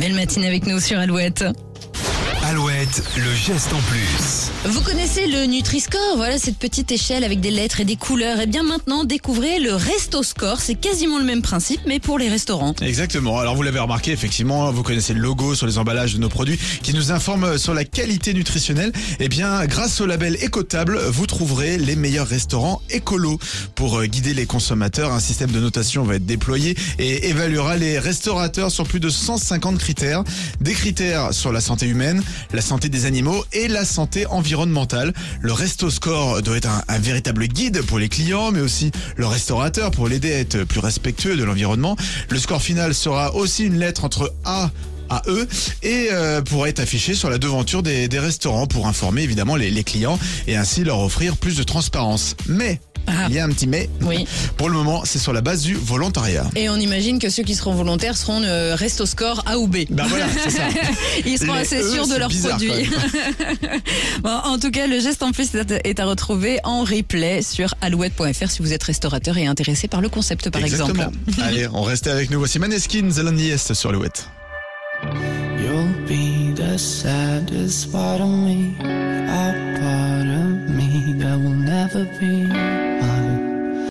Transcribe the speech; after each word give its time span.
Belle 0.00 0.14
matinée 0.14 0.46
avec 0.46 0.66
nous 0.66 0.80
sur 0.80 0.98
Alouette. 0.98 1.44
Alouette, 2.78 3.02
le 3.16 3.34
geste 3.34 3.72
en 3.72 3.80
plus. 3.90 4.50
Vous 4.70 4.80
connaissez 4.82 5.26
le 5.26 5.46
Nutri-Score, 5.46 6.16
voilà 6.16 6.38
cette 6.38 6.58
petite 6.58 6.92
échelle 6.92 7.24
avec 7.24 7.40
des 7.40 7.50
lettres 7.50 7.80
et 7.80 7.84
des 7.84 7.96
couleurs. 7.96 8.40
Et 8.40 8.46
bien 8.46 8.62
maintenant, 8.62 9.04
découvrez 9.04 9.58
le 9.58 9.74
Resto 9.74 10.22
Score. 10.22 10.60
C'est 10.60 10.74
quasiment 10.74 11.18
le 11.18 11.24
même 11.24 11.42
principe, 11.42 11.80
mais 11.86 11.98
pour 11.98 12.18
les 12.18 12.28
restaurants. 12.28 12.74
Exactement. 12.80 13.38
Alors 13.38 13.56
vous 13.56 13.62
l'avez 13.62 13.80
remarqué, 13.80 14.12
effectivement, 14.12 14.70
vous 14.70 14.82
connaissez 14.82 15.12
le 15.12 15.20
logo 15.20 15.54
sur 15.54 15.66
les 15.66 15.78
emballages 15.78 16.14
de 16.14 16.20
nos 16.20 16.28
produits 16.28 16.58
qui 16.82 16.94
nous 16.94 17.10
informe 17.10 17.58
sur 17.58 17.74
la 17.74 17.84
qualité 17.84 18.32
nutritionnelle. 18.32 18.92
Eh 19.18 19.28
bien, 19.28 19.64
grâce 19.66 20.00
au 20.00 20.06
label 20.06 20.36
Écotable, 20.40 20.98
vous 20.98 21.26
trouverez 21.26 21.78
les 21.78 21.96
meilleurs 21.96 22.28
restaurants 22.28 22.80
écolos. 22.90 23.38
Pour 23.74 23.98
euh, 23.98 24.06
guider 24.06 24.34
les 24.34 24.46
consommateurs, 24.46 25.12
un 25.12 25.20
système 25.20 25.50
de 25.50 25.60
notation 25.60 26.04
va 26.04 26.16
être 26.16 26.26
déployé 26.26 26.76
et 26.98 27.28
évaluera 27.28 27.76
les 27.76 27.98
restaurateurs 27.98 28.70
sur 28.70 28.86
plus 28.86 29.00
de 29.00 29.08
150 29.08 29.78
critères. 29.78 30.22
Des 30.60 30.74
critères 30.74 31.34
sur 31.34 31.52
la 31.52 31.60
santé 31.60 31.86
humaine, 31.86 32.22
la 32.52 32.62
santé 32.68 32.90
des 32.90 33.06
animaux 33.06 33.46
et 33.54 33.66
la 33.66 33.86
santé 33.86 34.26
environnementale. 34.26 35.14
Le 35.40 35.52
Resto 35.54 35.88
Score 35.88 36.42
doit 36.42 36.58
être 36.58 36.68
un, 36.88 36.98
véritable 36.98 37.46
guide 37.46 37.80
pour 37.80 37.98
les 37.98 38.10
clients, 38.10 38.50
mais 38.50 38.60
aussi 38.60 38.90
le 39.16 39.26
restaurateur 39.26 39.90
pour 39.90 40.06
l'aider 40.06 40.34
à 40.34 40.38
être 40.40 40.64
plus 40.64 40.80
respectueux 40.80 41.38
de 41.38 41.44
l'environnement. 41.44 41.96
Le 42.28 42.38
score 42.38 42.60
final 42.60 42.92
sera 42.92 43.34
aussi 43.34 43.64
une 43.64 43.78
lettre 43.78 44.04
entre 44.04 44.34
A 44.44 44.70
à 45.08 45.22
eux 45.28 45.48
et 45.82 46.08
euh, 46.12 46.42
pourra 46.42 46.68
être 46.68 46.80
affiché 46.80 47.14
sur 47.14 47.30
la 47.30 47.38
devanture 47.38 47.82
des, 47.82 48.06
restaurants 48.18 48.66
pour 48.66 48.86
informer 48.86 49.22
évidemment 49.22 49.56
les 49.56 49.82
clients 49.82 50.18
et 50.46 50.56
ainsi 50.56 50.84
leur 50.84 51.00
offrir 51.00 51.38
plus 51.38 51.56
de 51.56 51.62
transparence. 51.62 52.36
Mais 52.48 52.80
Ah. 53.08 53.26
il 53.28 53.34
y 53.34 53.38
a 53.38 53.44
un 53.44 53.48
petit 53.48 53.66
mais. 53.66 53.88
Oui. 54.02 54.26
Pour 54.56 54.68
le 54.68 54.74
moment, 54.74 55.02
c'est 55.04 55.18
sur 55.18 55.32
la 55.32 55.40
base 55.40 55.62
du 55.62 55.74
volontariat. 55.74 56.46
Et 56.56 56.68
on 56.68 56.76
imagine 56.76 57.18
que 57.18 57.30
ceux 57.30 57.42
qui 57.42 57.54
seront 57.54 57.74
volontaires 57.74 58.16
seront 58.16 58.42
euh, 58.42 58.74
Resto 58.76 59.06
Score 59.06 59.42
A 59.46 59.58
ou 59.58 59.66
B. 59.66 59.78
Ben 59.90 60.06
voilà, 60.06 60.26
c'est 60.44 60.50
ça. 60.50 60.62
Ils 61.24 61.38
seront 61.38 61.54
Les 61.54 61.60
assez 61.60 61.78
E, 61.80 61.90
sûrs 61.92 62.06
de 62.08 62.16
leurs 62.16 62.30
produits. 62.30 62.70
Bon, 64.22 64.30
en 64.30 64.58
tout 64.58 64.70
cas, 64.70 64.86
le 64.86 65.00
geste 65.00 65.22
en 65.22 65.32
plus 65.32 65.54
est 65.54 65.70
à- 65.72 65.80
est 65.84 66.02
retrouver 66.02 66.58
en 66.64 66.82
replay 66.84 67.42
sur 67.42 67.74
alouette.fr 67.80 68.50
si 68.50 68.62
vous 68.62 68.72
êtes 68.72 68.82
restaurateur 68.82 69.36
et 69.38 69.46
intéressé 69.46 69.88
par 69.88 70.00
le 70.00 70.08
concept, 70.08 70.50
par 70.50 70.62
Exactement. 70.62 71.10
exemple. 71.28 71.42
Allez, 71.42 71.68
on 71.72 71.82
restait 71.82 72.10
avec 72.10 72.30
nous. 72.30 72.38
Voici 72.38 72.58
Maneskin, 72.58 73.08
The 73.14 73.18
Loneliest 73.18 73.74
sur 73.74 73.92
Louette. 73.92 74.28
You'll 75.60 75.94
be 76.08 76.54
the 76.54 76.78
saddest 76.78 77.92
part 77.92 78.20
of 78.20 78.28
me, 78.28 78.72
never 81.94 82.04
been. 82.18 83.07